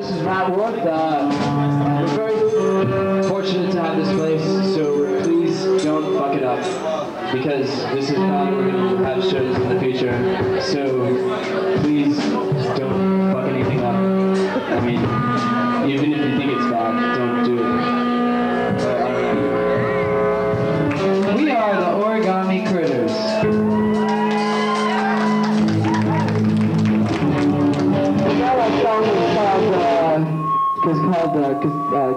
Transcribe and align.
This 0.00 0.12
is 0.12 0.22
Matt 0.22 0.56
Wolf. 0.56 0.74
Uh, 0.76 2.06
we're 2.16 2.16
very 2.16 3.28
fortunate 3.28 3.70
to 3.72 3.82
have 3.82 3.98
this 3.98 4.08
place, 4.16 4.42
so 4.74 5.22
please 5.22 5.62
don't 5.84 6.16
fuck 6.16 6.34
it 6.34 6.42
up. 6.42 6.58
Because 7.34 7.68
this 7.92 8.08
is 8.08 8.16
how 8.16 8.50
we're 8.50 8.70
going 8.70 8.96
to 8.96 9.04
have 9.04 9.22
shows 9.22 9.54
in 9.56 9.68
the 9.68 9.78
future. 9.78 10.62
So 10.62 11.06
please 11.82 12.16
don't 12.16 13.30
fuck 13.30 13.50
anything 13.50 13.80
up. 13.80 13.94
I 14.72 14.80
mean, 14.80 15.90
even 15.90 16.14
if 16.14 16.20
you 16.32 16.38
is 30.88 30.98
called 30.98 31.36
uh, 31.36 31.60
Gez- 31.60 31.92
uh. 31.92 32.14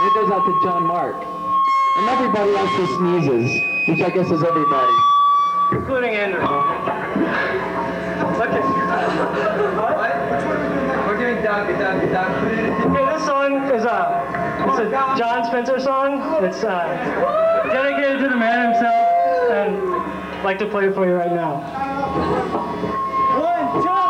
And 0.00 0.08
it 0.08 0.14
goes 0.14 0.30
out 0.32 0.44
to 0.46 0.60
John 0.62 0.86
Mark. 0.86 1.16
And 1.16 2.08
everybody 2.08 2.54
else 2.56 2.70
who 2.70 2.86
sneezes, 2.96 3.60
which 3.88 4.00
I 4.00 4.08
guess 4.10 4.30
is 4.30 4.42
everybody. 4.42 4.92
including 5.72 6.14
Andrew. 6.14 6.40
Look 8.38 8.50
at 8.50 8.64
We're 11.06 11.18
doing. 11.18 11.36
Okay, 11.44 13.04
this 13.12 13.24
song 13.26 13.52
is 13.70 13.84
a 13.84 14.24
it's 14.68 14.78
a 14.78 14.90
John 15.18 15.44
Spencer 15.44 15.78
song. 15.80 16.22
It's 16.44 16.64
uh, 16.64 17.66
dedicated 17.72 18.20
to 18.20 18.28
the 18.28 18.36
man 18.36 18.72
himself, 18.72 19.08
and 19.50 19.76
I'd 20.38 20.44
like 20.44 20.58
to 20.60 20.66
play 20.66 20.86
it 20.86 20.94
for 20.94 21.06
you 21.06 21.12
right 21.14 21.32
now. 21.32 21.60
One, 23.40 23.82
two, 23.82 24.09